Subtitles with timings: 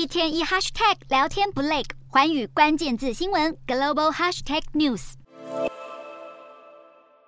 [0.00, 5.12] 一天一 hashtag 聊天不累，环宇关键字新闻 global hashtag news。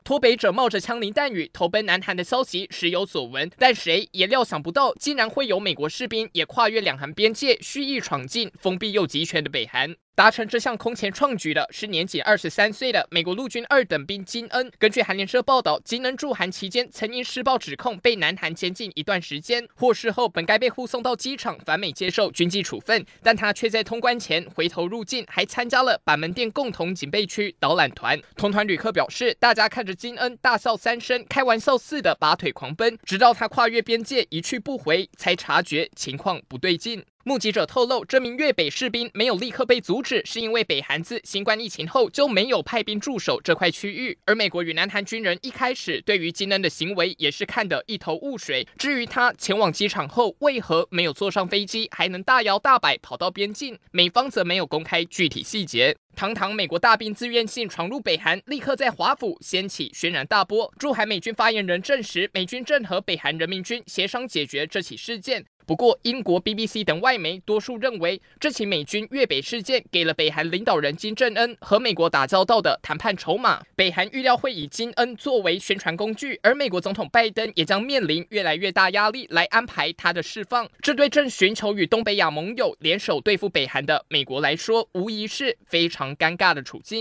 [0.02, 9.94] 脱北者冒着枪林弹雨投奔南韩的消息时有所闻，但谁也料想不到，竟然会有美国士兵也跨越两韩边界，蓄意闯进封闭又集权的北韩。
[10.14, 14.70] 达成这项空前创举的是年仅二十三岁的美国陆军二等兵金恩。
[14.78, 28.20] 根据韩联社报道，金恩驻韩期间曾因施暴指控被南韩监禁一段时间，获释后本该被护送到机场返美接受军纪处分，但他却在通关前回头入境，还参加了板门店共同警备区导览团。
[28.36, 37.02] 同团旅客表示，大家看着金恩大笑三声，开玩笑似的拔腿狂奔，直到他跨越边界一去不回，才察觉情况不对劲。
[37.24, 44.18] 目击者透露，这名越北士兵没有立刻被阻止，是因为北韩自新冠疫情后就没有派兵驻守这块区域。
[44.26, 48.66] 而美国与南韩军人一开始对于金恩的行为也是看得一头雾水。
[48.76, 55.96] 至于他前往机场后为何没有坐上飞机，还能大摇大摆跑到边境，美方则没有公开具体细节。
[56.14, 60.70] 堂堂美国大兵自愿性闯入北韩，立刻在华府掀起轩然大波。
[60.78, 65.46] 驻韩美军发言人证实，美军正和北韩人民军协商解决这起事件。
[65.72, 73.62] 不过，英国 BBC 等外媒多数认为，这起美军越北事件给了北韩领导人金正恩和美国打交道的谈判筹码。
[73.74, 80.68] 北韩预料会以金恩作为宣传工具，而美国总统拜登也将面临越来越大压力来安排他的释放。
[80.82, 87.00] 这对正寻求与东北亚盟友联手对付北韩的美国来说，无疑是非常尴尬的处境。